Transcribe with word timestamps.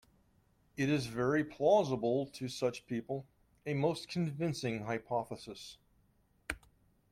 It 0.77 0.89
is 0.89 1.05
very 1.05 1.43
plausible 1.43 2.25
to 2.33 2.47
such 2.49 2.87
people, 2.87 3.27
a 3.67 3.75
most 3.75 4.07
convincing 4.07 4.85
hypothesis. 4.85 5.77